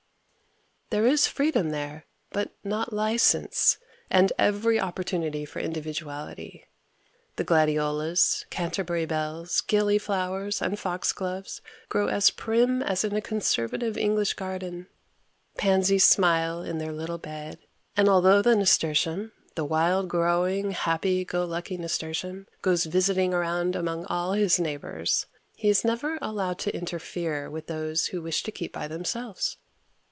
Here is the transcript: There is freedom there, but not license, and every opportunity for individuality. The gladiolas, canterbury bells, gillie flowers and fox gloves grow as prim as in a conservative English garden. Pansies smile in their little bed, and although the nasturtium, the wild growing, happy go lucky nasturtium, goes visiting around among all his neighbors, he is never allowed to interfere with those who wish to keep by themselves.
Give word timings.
There 0.89 1.07
is 1.07 1.25
freedom 1.25 1.69
there, 1.69 2.05
but 2.33 2.51
not 2.65 2.91
license, 2.91 3.77
and 4.09 4.33
every 4.37 4.77
opportunity 4.77 5.45
for 5.45 5.59
individuality. 5.61 6.65
The 7.37 7.45
gladiolas, 7.45 8.43
canterbury 8.49 9.05
bells, 9.05 9.61
gillie 9.65 9.97
flowers 9.99 10.61
and 10.61 10.77
fox 10.77 11.13
gloves 11.13 11.61
grow 11.87 12.09
as 12.09 12.29
prim 12.29 12.83
as 12.83 13.05
in 13.05 13.15
a 13.15 13.21
conservative 13.21 13.95
English 13.97 14.33
garden. 14.33 14.87
Pansies 15.55 16.03
smile 16.03 16.61
in 16.61 16.77
their 16.77 16.91
little 16.91 17.17
bed, 17.17 17.57
and 17.95 18.09
although 18.09 18.41
the 18.41 18.53
nasturtium, 18.57 19.31
the 19.55 19.63
wild 19.63 20.09
growing, 20.09 20.71
happy 20.71 21.23
go 21.23 21.45
lucky 21.45 21.77
nasturtium, 21.77 22.47
goes 22.61 22.83
visiting 22.83 23.33
around 23.33 23.77
among 23.77 24.05
all 24.07 24.33
his 24.33 24.59
neighbors, 24.59 25.25
he 25.55 25.69
is 25.69 25.85
never 25.85 26.19
allowed 26.21 26.59
to 26.59 26.75
interfere 26.75 27.49
with 27.49 27.67
those 27.67 28.07
who 28.07 28.21
wish 28.21 28.43
to 28.43 28.51
keep 28.51 28.73
by 28.73 28.89
themselves. 28.89 29.55